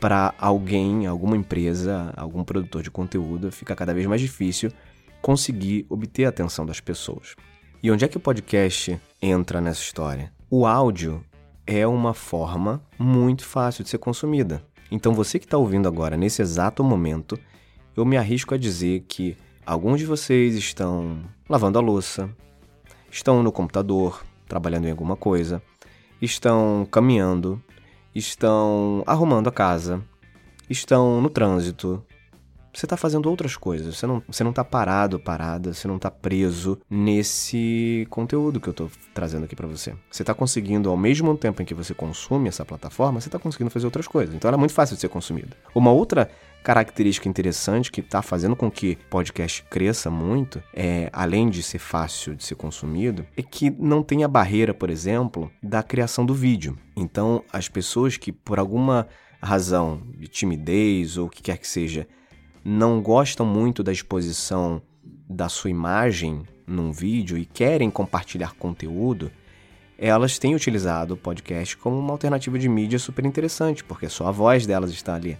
para 0.00 0.34
alguém, 0.38 1.06
alguma 1.06 1.36
empresa, 1.36 2.12
algum 2.16 2.42
produtor 2.42 2.82
de 2.82 2.90
conteúdo, 2.90 3.52
fica 3.52 3.76
cada 3.76 3.94
vez 3.94 4.06
mais 4.06 4.20
difícil 4.20 4.70
conseguir 5.22 5.86
obter 5.88 6.26
a 6.26 6.28
atenção 6.28 6.66
das 6.66 6.80
pessoas. 6.80 7.34
E 7.82 7.90
onde 7.90 8.04
é 8.04 8.08
que 8.08 8.16
o 8.16 8.20
podcast 8.20 9.00
entra 9.20 9.60
nessa 9.60 9.80
história? 9.80 10.32
O 10.50 10.66
áudio 10.66 11.24
é 11.66 11.86
uma 11.86 12.12
forma 12.12 12.82
muito 12.98 13.44
fácil 13.44 13.84
de 13.84 13.90
ser 13.90 13.98
consumida. 13.98 14.62
Então 14.90 15.14
você 15.14 15.38
que 15.38 15.46
está 15.46 15.56
ouvindo 15.56 15.88
agora, 15.88 16.16
nesse 16.16 16.42
exato 16.42 16.84
momento, 16.84 17.38
eu 17.96 18.04
me 18.04 18.16
arrisco 18.16 18.54
a 18.54 18.58
dizer 18.58 19.04
que 19.08 19.36
alguns 19.64 20.00
de 20.00 20.06
vocês 20.06 20.54
estão 20.54 21.18
lavando 21.48 21.78
a 21.78 21.82
louça, 21.82 22.28
estão 23.10 23.42
no 23.42 23.52
computador, 23.52 24.24
trabalhando 24.48 24.86
em 24.86 24.90
alguma 24.90 25.16
coisa, 25.16 25.62
estão 26.20 26.86
caminhando, 26.90 27.62
estão 28.14 29.02
arrumando 29.06 29.48
a 29.48 29.52
casa, 29.52 30.02
estão 30.68 31.20
no 31.20 31.30
trânsito, 31.30 32.04
você 32.74 32.86
está 32.86 32.96
fazendo 32.96 33.30
outras 33.30 33.56
coisas. 33.56 33.96
Você 33.96 34.06
não, 34.06 34.22
você 34.26 34.42
não 34.42 34.52
tá 34.52 34.64
parado, 34.64 35.18
parada, 35.18 35.72
você 35.72 35.86
não 35.86 35.96
está 35.96 36.10
preso 36.10 36.78
nesse 36.90 38.06
conteúdo 38.10 38.60
que 38.60 38.68
eu 38.68 38.72
estou 38.72 38.90
trazendo 39.14 39.44
aqui 39.44 39.54
para 39.54 39.68
você. 39.68 39.94
Você 40.10 40.24
está 40.24 40.34
conseguindo, 40.34 40.90
ao 40.90 40.96
mesmo 40.96 41.36
tempo 41.36 41.62
em 41.62 41.64
que 41.64 41.72
você 41.72 41.94
consome 41.94 42.48
essa 42.48 42.64
plataforma, 42.64 43.20
você 43.20 43.28
está 43.28 43.38
conseguindo 43.38 43.70
fazer 43.70 43.86
outras 43.86 44.08
coisas. 44.08 44.34
Então 44.34 44.48
ela 44.48 44.56
é 44.56 44.58
muito 44.58 44.74
fácil 44.74 44.96
de 44.96 45.00
ser 45.00 45.08
consumida. 45.08 45.56
Uma 45.72 45.92
outra 45.92 46.28
característica 46.64 47.28
interessante 47.28 47.92
que 47.92 48.00
está 48.00 48.22
fazendo 48.22 48.56
com 48.56 48.70
que 48.70 48.96
podcast 49.10 49.62
cresça 49.64 50.10
muito, 50.10 50.62
é, 50.72 51.10
além 51.12 51.50
de 51.50 51.62
ser 51.62 51.78
fácil 51.78 52.34
de 52.34 52.42
ser 52.42 52.54
consumido, 52.54 53.26
é 53.36 53.42
que 53.42 53.70
não 53.70 54.02
tem 54.02 54.24
a 54.24 54.28
barreira, 54.28 54.72
por 54.72 54.88
exemplo, 54.88 55.52
da 55.62 55.82
criação 55.82 56.24
do 56.24 56.34
vídeo. 56.34 56.78
Então, 56.96 57.44
as 57.52 57.68
pessoas 57.68 58.16
que, 58.16 58.32
por 58.32 58.58
alguma 58.58 59.06
razão 59.42 60.02
de 60.16 60.26
timidez 60.26 61.18
ou 61.18 61.26
o 61.26 61.30
que 61.30 61.42
quer 61.42 61.58
que 61.58 61.68
seja, 61.68 62.08
não 62.64 63.02
gostam 63.02 63.44
muito 63.44 63.82
da 63.82 63.92
exposição 63.92 64.80
da 65.28 65.50
sua 65.50 65.68
imagem 65.68 66.44
num 66.66 66.90
vídeo 66.90 67.36
e 67.36 67.44
querem 67.44 67.90
compartilhar 67.90 68.54
conteúdo, 68.54 69.30
elas 69.98 70.38
têm 70.38 70.54
utilizado 70.54 71.12
o 71.12 71.16
podcast 71.18 71.76
como 71.76 71.98
uma 71.98 72.12
alternativa 72.12 72.58
de 72.58 72.70
mídia 72.70 72.98
super 72.98 73.26
interessante, 73.26 73.84
porque 73.84 74.08
só 74.08 74.28
a 74.28 74.30
voz 74.30 74.64
delas 74.64 74.90
está 74.90 75.14
ali. 75.14 75.36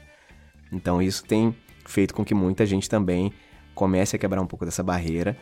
Então 0.75 1.01
isso 1.01 1.25
tem 1.25 1.55
feito 1.87 2.13
com 2.13 2.25
que 2.25 2.35
muita 2.35 2.67
gente 2.67 2.89
também 2.89 3.33
comece 3.75 4.17
a 4.17 4.19
quebrar 4.19 4.41
um 4.41 4.47
pouco 4.47 4.65
dessa 4.65 4.83
barreira 4.83 5.37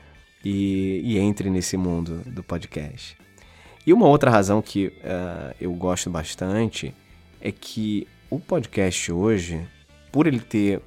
e, 0.45 1.01
e 1.05 1.19
entre 1.19 1.49
nesse 1.51 1.77
mundo 1.77 2.23
do 2.27 2.43
podcast. 2.43 3.17
E 3.87 3.93
uma 3.93 4.07
outra 4.07 4.31
razão 4.31 4.63
que 4.63 4.89
uh, 4.89 5.55
eu 5.61 5.73
gosto 5.73 6.09
bastante 6.09 6.95
é 7.41 7.51
que 7.51 8.07
o 8.31 8.39
podcast 8.39 9.11
hoje, 9.11 9.67
por 10.13 10.27
ele 10.27 10.39
ter 10.39 10.81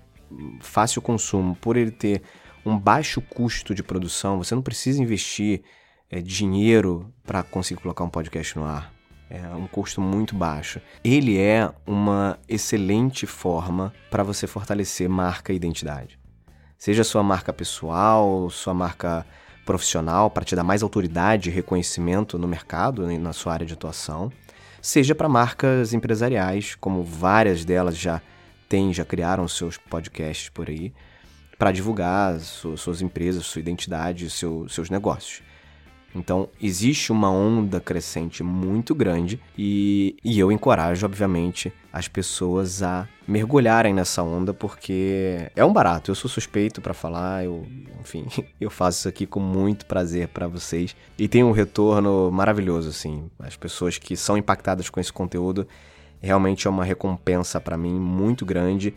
fácil 0.61 1.01
consumo, 1.01 1.55
por 1.55 1.75
ele 1.75 1.91
ter 1.91 2.21
um 2.65 2.77
baixo 2.77 3.21
custo 3.21 3.75
de 3.75 3.83
produção, 3.83 4.37
você 4.37 4.55
não 4.55 4.61
precisa 4.61 5.01
investir 5.01 5.61
é, 6.09 6.21
dinheiro 6.21 7.13
para 7.23 7.43
conseguir 7.43 7.81
colocar 7.81 8.03
um 8.03 8.09
podcast 8.09 8.57
no 8.57 8.65
ar. 8.65 8.94
É 9.29 9.48
um 9.55 9.67
custo 9.67 10.00
muito 10.00 10.36
baixo. 10.36 10.79
Ele 11.03 11.38
é 11.39 11.72
uma 11.86 12.38
excelente 12.48 13.25
forma 13.25 13.94
para 14.12 14.24
você 14.24 14.46
fortalecer 14.46 15.10
marca 15.10 15.51
e 15.51 15.55
identidade. 15.55 16.20
Seja 16.77 17.03
sua 17.03 17.24
marca 17.24 17.51
pessoal, 17.51 18.50
sua 18.50 18.74
marca 18.74 19.25
profissional, 19.65 20.29
para 20.29 20.46
te 20.46 20.55
dar 20.55 20.63
mais 20.63 20.84
autoridade 20.84 21.50
e 21.50 21.53
reconhecimento 21.53 22.38
no 22.38 22.48
mercado, 22.48 23.08
na 23.17 23.34
sua 23.34 23.53
área 23.53 23.65
de 23.65 23.74
atuação, 23.74 24.32
seja 24.82 25.15
para 25.15 25.27
marcas 25.27 25.94
empresariais, 25.94 26.75
como 26.75 27.03
várias 27.03 27.65
delas 27.65 27.98
já 27.98 28.22
têm, 28.70 28.94
já 28.94 29.03
criaram 29.03 29.48
seus 29.48 29.77
podcasts 29.77 30.50
por 30.50 30.70
aí, 30.70 30.94
para 31.58 31.72
divulgar 31.72 32.39
suas 32.39 33.01
empresas, 33.01 33.46
sua 33.46 33.62
identidade, 33.62 34.29
seu, 34.29 34.70
seus 34.70 34.89
negócios. 34.89 35.41
Então, 36.15 36.48
existe 36.62 37.12
uma 37.12 37.29
onda 37.29 37.81
crescente 37.81 38.41
muito 38.41 38.95
grande 38.95 39.39
e, 39.57 40.15
e 40.24 40.39
eu 40.39 40.51
encorajo, 40.51 41.05
obviamente, 41.05 41.74
as 41.91 42.07
pessoas 42.07 42.81
a 42.81 43.07
mergulharem 43.27 43.93
nessa 43.93 44.24
onda 44.24 44.53
porque 44.53 45.51
é 45.55 45.65
um 45.65 45.74
barato. 45.74 46.10
Eu 46.10 46.15
sou 46.15 46.29
suspeito 46.29 46.81
para 46.81 46.93
falar, 46.93 47.43
eu, 47.43 47.65
enfim, 48.00 48.25
eu 48.60 48.69
faço 48.69 49.00
isso 49.00 49.10
aqui 49.10 49.25
com 49.25 49.41
muito 49.41 49.86
prazer 49.86 50.29
para 50.29 50.48
vocês 50.48 50.95
e 51.19 51.27
tem 51.27 51.43
um 51.43 51.51
retorno 51.51 52.31
maravilhoso, 52.31 52.89
assim. 52.89 53.29
As 53.38 53.57
pessoas 53.57 53.98
que 53.98 54.15
são 54.15 54.38
impactadas 54.38 54.89
com 54.89 55.00
esse 55.00 55.12
conteúdo 55.12 55.67
realmente 56.22 56.65
é 56.65 56.69
uma 56.69 56.86
recompensa 56.86 57.60
para 57.60 57.77
mim 57.77 58.00
muito 58.00 58.45
grande 58.45 58.93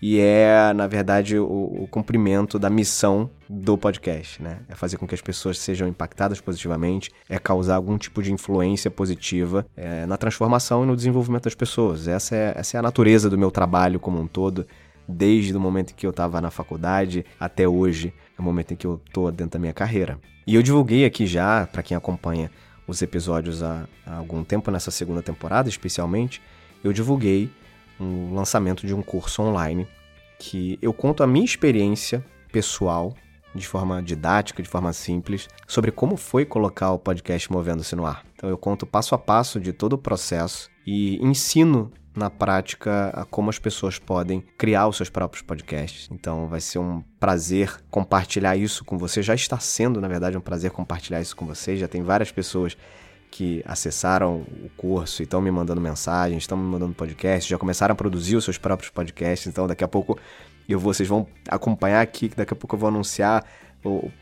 e 0.00 0.20
é, 0.20 0.72
na 0.72 0.86
verdade, 0.86 1.38
o, 1.38 1.44
o, 1.44 1.88
cumprimento 1.90 2.58
da 2.58 2.70
missão 2.70 3.28
do 3.48 3.76
podcast, 3.76 4.40
né? 4.40 4.60
É 4.68 4.74
fazer 4.74 4.96
com 4.96 5.06
que 5.06 5.14
as 5.14 5.20
pessoas 5.20 5.58
sejam 5.58 5.88
impactadas 5.88 6.40
positivamente, 6.40 7.10
é 7.28 7.38
causar 7.38 7.74
algum 7.74 7.98
tipo 7.98 8.22
de 8.22 8.32
influência 8.32 8.90
positiva 8.90 9.66
é, 9.76 10.06
na 10.06 10.16
transformação 10.16 10.84
e 10.84 10.86
no 10.86 10.94
desenvolvimento 10.94 11.44
das 11.44 11.54
pessoas. 11.54 12.06
Essa 12.06 12.36
é, 12.36 12.52
essa 12.56 12.76
é 12.76 12.78
a 12.78 12.82
natureza 12.82 13.28
do 13.28 13.36
meu 13.36 13.50
trabalho 13.50 13.98
como 13.98 14.20
um 14.20 14.26
todo, 14.26 14.66
desde 15.08 15.56
o 15.56 15.60
momento 15.60 15.90
em 15.90 15.94
que 15.94 16.06
eu 16.06 16.10
estava 16.10 16.40
na 16.40 16.50
faculdade 16.50 17.24
até 17.40 17.66
hoje, 17.66 18.12
é 18.38 18.40
o 18.40 18.44
momento 18.44 18.74
em 18.74 18.76
que 18.76 18.86
eu 18.86 19.00
estou 19.04 19.32
dentro 19.32 19.52
da 19.52 19.58
minha 19.58 19.72
carreira. 19.72 20.18
E 20.46 20.54
eu 20.54 20.62
divulguei 20.62 21.04
aqui 21.04 21.26
já, 21.26 21.66
para 21.66 21.82
quem 21.82 21.96
acompanha 21.96 22.50
os 22.86 23.02
episódios 23.02 23.62
há, 23.62 23.86
há 24.06 24.16
algum 24.16 24.44
tempo, 24.44 24.70
nessa 24.70 24.90
segunda 24.90 25.22
temporada 25.22 25.68
especialmente, 25.68 26.40
eu 26.84 26.92
divulguei 26.92 27.50
um 28.00 28.34
lançamento 28.34 28.86
de 28.86 28.94
um 28.94 29.02
curso 29.02 29.42
online 29.42 29.86
que 30.38 30.78
eu 30.80 30.92
conto 30.92 31.22
a 31.22 31.26
minha 31.26 31.44
experiência 31.44 32.24
pessoal 32.52 33.14
de 33.54 33.66
forma 33.66 34.02
didática, 34.02 34.62
de 34.62 34.68
forma 34.68 34.92
simples, 34.92 35.48
sobre 35.66 35.90
como 35.90 36.16
foi 36.16 36.44
colocar 36.44 36.92
o 36.92 36.98
podcast 36.98 37.50
Movendo-se 37.50 37.96
no 37.96 38.06
ar. 38.06 38.24
Então 38.34 38.48
eu 38.48 38.58
conto 38.58 38.86
passo 38.86 39.14
a 39.14 39.18
passo 39.18 39.58
de 39.58 39.72
todo 39.72 39.94
o 39.94 39.98
processo 39.98 40.70
e 40.86 41.16
ensino 41.16 41.90
na 42.14 42.28
prática 42.28 43.26
como 43.30 43.48
as 43.48 43.58
pessoas 43.58 43.98
podem 43.98 44.40
criar 44.56 44.88
os 44.88 44.96
seus 44.96 45.08
próprios 45.08 45.42
podcasts. 45.42 46.08
Então 46.10 46.48
vai 46.48 46.60
ser 46.60 46.78
um 46.78 47.02
prazer 47.18 47.82
compartilhar 47.90 48.56
isso 48.56 48.84
com 48.84 48.98
você. 48.98 49.22
Já 49.22 49.34
está 49.34 49.58
sendo, 49.58 50.00
na 50.00 50.08
verdade, 50.08 50.36
um 50.36 50.40
prazer 50.40 50.70
compartilhar 50.70 51.20
isso 51.20 51.36
com 51.36 51.46
vocês. 51.46 51.78
Já 51.78 51.88
tem 51.88 52.02
várias 52.02 52.32
pessoas 52.32 52.76
que 53.30 53.62
acessaram 53.66 54.38
o 54.64 54.70
curso 54.76 55.22
e 55.22 55.24
estão 55.24 55.40
me 55.40 55.50
mandando 55.50 55.80
mensagens, 55.80 56.42
estão 56.42 56.56
me 56.56 56.64
mandando 56.64 56.94
podcast, 56.94 57.48
já 57.48 57.58
começaram 57.58 57.92
a 57.92 57.96
produzir 57.96 58.36
os 58.36 58.44
seus 58.44 58.58
próprios 58.58 58.90
podcasts. 58.90 59.46
Então, 59.46 59.66
daqui 59.66 59.84
a 59.84 59.88
pouco 59.88 60.18
eu 60.68 60.78
vocês 60.78 61.08
vão 61.08 61.26
acompanhar 61.48 62.00
aqui, 62.00 62.28
que 62.28 62.36
daqui 62.36 62.52
a 62.52 62.56
pouco 62.56 62.74
eu 62.76 62.80
vou 62.80 62.88
anunciar 62.88 63.44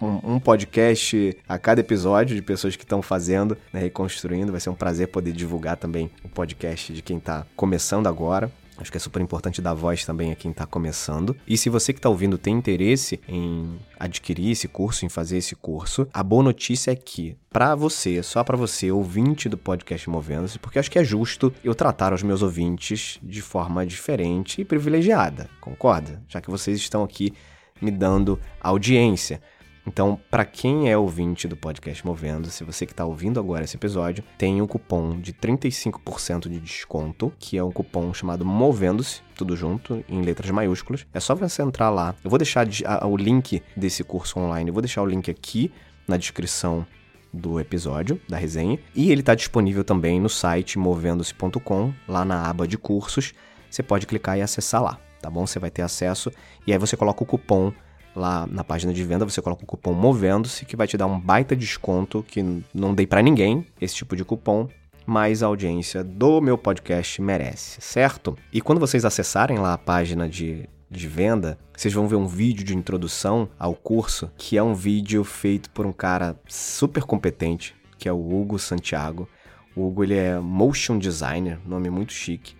um 0.00 0.38
podcast 0.38 1.36
a 1.48 1.58
cada 1.58 1.80
episódio 1.80 2.36
de 2.36 2.42
pessoas 2.42 2.76
que 2.76 2.84
estão 2.84 3.00
fazendo, 3.00 3.56
né, 3.72 3.80
reconstruindo. 3.80 4.52
Vai 4.52 4.60
ser 4.60 4.70
um 4.70 4.74
prazer 4.74 5.08
poder 5.08 5.32
divulgar 5.32 5.76
também 5.76 6.10
o 6.22 6.28
podcast 6.28 6.92
de 6.92 7.02
quem 7.02 7.18
está 7.18 7.46
começando 7.56 8.06
agora. 8.06 8.50
Acho 8.78 8.90
que 8.90 8.96
é 8.96 9.00
super 9.00 9.22
importante 9.22 9.62
dar 9.62 9.74
voz 9.74 10.04
também 10.04 10.30
a 10.30 10.36
quem 10.36 10.50
está 10.50 10.66
começando. 10.66 11.36
E 11.46 11.56
se 11.56 11.70
você 11.70 11.92
que 11.92 11.98
está 11.98 12.08
ouvindo 12.08 12.36
tem 12.36 12.54
interesse 12.54 13.20
em 13.26 13.78
adquirir 13.98 14.50
esse 14.50 14.68
curso, 14.68 15.06
em 15.06 15.08
fazer 15.08 15.38
esse 15.38 15.56
curso, 15.56 16.06
a 16.12 16.22
boa 16.22 16.42
notícia 16.42 16.90
é 16.90 16.96
que, 16.96 17.36
para 17.50 17.74
você, 17.74 18.22
só 18.22 18.44
para 18.44 18.56
você, 18.56 18.90
ouvinte 18.90 19.48
do 19.48 19.56
podcast 19.56 20.08
Movendo-se, 20.10 20.58
porque 20.58 20.78
acho 20.78 20.90
que 20.90 20.98
é 20.98 21.04
justo 21.04 21.52
eu 21.64 21.74
tratar 21.74 22.12
os 22.12 22.22
meus 22.22 22.42
ouvintes 22.42 23.18
de 23.22 23.40
forma 23.40 23.86
diferente 23.86 24.60
e 24.60 24.64
privilegiada, 24.64 25.48
concorda? 25.60 26.22
Já 26.28 26.40
que 26.40 26.50
vocês 26.50 26.78
estão 26.78 27.02
aqui 27.02 27.32
me 27.80 27.90
dando 27.90 28.38
audiência. 28.60 29.40
Então, 29.86 30.18
para 30.30 30.44
quem 30.44 30.90
é 30.90 30.98
ouvinte 30.98 31.46
do 31.46 31.56
podcast 31.56 32.04
Movendo, 32.04 32.50
se 32.50 32.64
você 32.64 32.84
que 32.84 32.92
está 32.92 33.04
ouvindo 33.04 33.38
agora 33.38 33.64
esse 33.64 33.76
episódio, 33.76 34.24
tem 34.36 34.60
um 34.60 34.66
cupom 34.66 35.18
de 35.20 35.32
35% 35.32 36.48
de 36.48 36.58
desconto, 36.58 37.32
que 37.38 37.56
é 37.56 37.62
um 37.62 37.70
cupom 37.70 38.12
chamado 38.12 38.44
Movendo-se, 38.44 39.22
tudo 39.36 39.56
junto, 39.56 40.04
em 40.08 40.22
letras 40.22 40.50
maiúsculas. 40.50 41.06
É 41.14 41.20
só 41.20 41.34
você 41.34 41.62
entrar 41.62 41.88
lá. 41.90 42.14
Eu 42.24 42.28
vou 42.28 42.38
deixar 42.38 42.66
o 43.04 43.16
link 43.16 43.62
desse 43.76 44.02
curso 44.02 44.40
online, 44.40 44.70
eu 44.70 44.74
vou 44.74 44.82
deixar 44.82 45.02
o 45.02 45.06
link 45.06 45.30
aqui 45.30 45.72
na 46.06 46.16
descrição 46.16 46.84
do 47.32 47.60
episódio, 47.60 48.20
da 48.28 48.36
resenha, 48.36 48.78
e 48.94 49.12
ele 49.12 49.20
está 49.20 49.34
disponível 49.34 49.84
também 49.84 50.20
no 50.20 50.28
site 50.28 50.78
movendo-se.com, 50.78 51.92
lá 52.08 52.24
na 52.24 52.48
aba 52.48 52.66
de 52.66 52.76
cursos. 52.76 53.34
Você 53.70 53.82
pode 53.82 54.06
clicar 54.06 54.38
e 54.38 54.42
acessar 54.42 54.82
lá, 54.82 54.98
tá 55.20 55.30
bom? 55.30 55.46
Você 55.46 55.58
vai 55.58 55.70
ter 55.70 55.82
acesso 55.82 56.30
e 56.66 56.72
aí 56.72 56.78
você 56.78 56.96
coloca 56.96 57.22
o 57.22 57.26
cupom 57.26 57.72
lá 58.16 58.46
na 58.50 58.64
página 58.64 58.92
de 58.92 59.04
venda, 59.04 59.24
você 59.24 59.42
coloca 59.42 59.62
o 59.62 59.66
cupom 59.66 59.92
Movendo-se, 59.92 60.64
que 60.64 60.76
vai 60.76 60.86
te 60.86 60.96
dar 60.96 61.06
um 61.06 61.20
baita 61.20 61.54
desconto 61.54 62.24
que 62.26 62.62
não 62.74 62.94
dei 62.94 63.06
para 63.06 63.22
ninguém 63.22 63.66
esse 63.80 63.94
tipo 63.94 64.16
de 64.16 64.24
cupom, 64.24 64.68
mas 65.06 65.42
a 65.42 65.46
audiência 65.46 66.02
do 66.02 66.40
meu 66.40 66.58
podcast 66.58 67.22
merece, 67.22 67.80
certo? 67.80 68.36
E 68.52 68.60
quando 68.60 68.80
vocês 68.80 69.04
acessarem 69.04 69.58
lá 69.58 69.74
a 69.74 69.78
página 69.78 70.28
de, 70.28 70.68
de 70.90 71.06
venda, 71.06 71.58
vocês 71.76 71.94
vão 71.94 72.08
ver 72.08 72.16
um 72.16 72.26
vídeo 72.26 72.64
de 72.64 72.76
introdução 72.76 73.48
ao 73.58 73.74
curso, 73.74 74.30
que 74.36 74.56
é 74.56 74.62
um 74.62 74.74
vídeo 74.74 75.22
feito 75.22 75.70
por 75.70 75.86
um 75.86 75.92
cara 75.92 76.36
super 76.48 77.04
competente, 77.04 77.74
que 77.98 78.08
é 78.08 78.12
o 78.12 78.34
Hugo 78.34 78.58
Santiago. 78.58 79.28
O 79.76 79.86
Hugo 79.86 80.02
ele 80.02 80.14
é 80.14 80.40
motion 80.40 80.98
designer, 80.98 81.58
nome 81.64 81.88
muito 81.88 82.12
chique. 82.12 82.56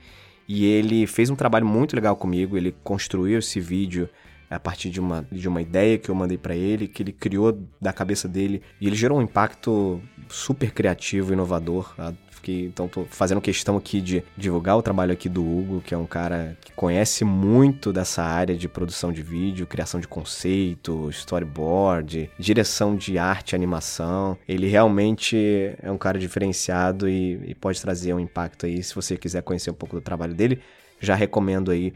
E 0.49 0.65
ele 0.65 1.07
fez 1.09 1.29
um 1.29 1.35
trabalho 1.35 1.67
muito 1.67 1.97
legal 1.97 2.15
comigo, 2.15 2.57
ele 2.57 2.77
construiu 2.85 3.41
esse 3.41 3.59
vídeo 3.59 4.09
a 4.51 4.59
partir 4.59 4.91
de 4.91 5.01
uma, 5.01 5.27
de 5.31 5.49
uma 5.49 5.61
ideia 5.61 5.99
que 5.99 6.09
eu 6.09 6.15
mandei 6.15 6.39
para 6.39 6.55
ele, 6.55 6.89
que 6.89 7.03
ele 7.03 7.13
criou 7.13 7.59
da 7.81 7.93
cabeça 7.93 8.29
dele, 8.29 8.63
e 8.81 8.87
ele 8.87 8.97
gerou 8.97 9.19
um 9.19 9.23
impacto 9.23 10.01
super 10.29 10.73
criativo, 10.73 11.33
inovador. 11.33 11.95
Tá? 11.97 12.13
Fiquei, 12.31 12.67
então 12.67 12.87
tô 12.87 13.05
fazendo 13.07 13.41
questão 13.41 13.77
aqui 13.77 14.01
de 14.01 14.23
divulgar 14.37 14.77
o 14.77 14.83
trabalho 14.83 15.13
aqui 15.13 15.29
do 15.29 15.43
Hugo, 15.43 15.81
que 15.81 15.95
é 15.95 15.99
um 15.99 16.07
cara 16.07 16.57
que 16.61 16.73
conhece 16.73 17.25
muito 17.25 17.93
dessa 17.93 18.23
área 18.23 18.55
de 18.55 18.69
produção 18.69 19.13
de 19.13 19.23
vídeo, 19.23 19.67
criação 19.67 19.99
de 19.99 20.07
conceito, 20.07 21.09
storyboard, 21.11 22.31
direção 22.39 22.95
de 22.95 23.19
arte, 23.19 23.57
animação. 23.57 24.39
Ele 24.47 24.69
realmente 24.69 25.75
é 25.83 25.91
um 25.91 25.99
cara 25.99 26.19
diferenciado 26.19 27.09
e, 27.09 27.41
e 27.51 27.55
pode 27.55 27.81
trazer 27.81 28.15
um 28.15 28.21
impacto 28.21 28.67
aí. 28.67 28.83
Se 28.83 28.95
você 28.95 29.17
quiser 29.17 29.43
conhecer 29.43 29.71
um 29.71 29.75
pouco 29.75 29.97
do 29.97 30.03
trabalho 30.03 30.35
dele, 30.35 30.61
já 31.01 31.15
recomendo 31.15 31.71
aí 31.71 31.93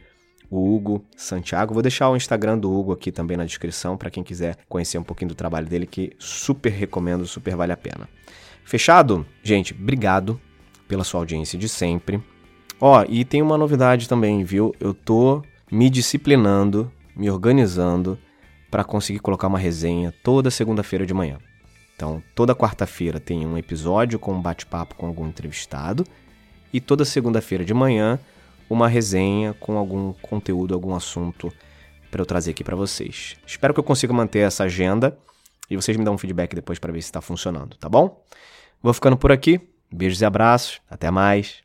o 0.50 0.74
Hugo 0.74 1.04
Santiago. 1.16 1.72
Vou 1.72 1.82
deixar 1.82 2.10
o 2.10 2.16
Instagram 2.16 2.58
do 2.58 2.70
Hugo 2.70 2.92
aqui 2.92 3.12
também 3.12 3.36
na 3.36 3.44
descrição 3.44 3.96
para 3.96 4.10
quem 4.10 4.22
quiser 4.22 4.56
conhecer 4.68 4.98
um 4.98 5.02
pouquinho 5.02 5.28
do 5.28 5.34
trabalho 5.34 5.66
dele, 5.66 5.86
que 5.86 6.12
super 6.18 6.70
recomendo, 6.70 7.26
super 7.26 7.54
vale 7.54 7.72
a 7.72 7.76
pena. 7.76 8.08
Fechado? 8.64 9.24
Gente, 9.42 9.72
obrigado 9.72 10.40
pela 10.88 11.04
sua 11.04 11.20
audiência 11.20 11.58
de 11.58 11.68
sempre. 11.68 12.20
Ó, 12.80 13.04
e 13.08 13.24
tem 13.24 13.42
uma 13.42 13.56
novidade 13.56 14.08
também, 14.08 14.42
viu? 14.42 14.74
Eu 14.80 14.92
tô 14.92 15.42
me 15.70 15.88
disciplinando, 15.88 16.90
me 17.14 17.30
organizando 17.30 18.18
para 18.70 18.82
conseguir 18.82 19.20
colocar 19.20 19.46
uma 19.46 19.58
resenha 19.58 20.12
toda 20.22 20.50
segunda-feira 20.50 21.06
de 21.06 21.14
manhã. 21.14 21.38
Então, 21.94 22.22
toda 22.34 22.54
quarta-feira 22.54 23.20
tem 23.20 23.46
um 23.46 23.58
episódio 23.58 24.18
com 24.18 24.32
um 24.32 24.40
bate-papo 24.40 24.94
com 24.94 25.06
algum 25.06 25.28
entrevistado 25.28 26.04
e 26.72 26.80
toda 26.80 27.04
segunda-feira 27.04 27.64
de 27.64 27.74
manhã 27.74 28.18
uma 28.70 28.86
resenha 28.86 29.52
com 29.54 29.76
algum 29.76 30.12
conteúdo, 30.14 30.72
algum 30.72 30.94
assunto 30.94 31.52
para 32.10 32.22
eu 32.22 32.26
trazer 32.26 32.52
aqui 32.52 32.64
para 32.64 32.76
vocês. 32.76 33.36
Espero 33.46 33.74
que 33.74 33.80
eu 33.80 33.84
consiga 33.84 34.12
manter 34.12 34.38
essa 34.38 34.64
agenda 34.64 35.18
e 35.68 35.76
vocês 35.76 35.96
me 35.96 36.04
dão 36.04 36.14
um 36.14 36.18
feedback 36.18 36.54
depois 36.54 36.78
para 36.78 36.92
ver 36.92 37.02
se 37.02 37.08
está 37.08 37.20
funcionando, 37.20 37.76
tá 37.76 37.88
bom? 37.88 38.24
Vou 38.82 38.94
ficando 38.94 39.16
por 39.16 39.30
aqui. 39.30 39.60
Beijos 39.92 40.20
e 40.20 40.24
abraços. 40.24 40.80
Até 40.88 41.10
mais. 41.10 41.60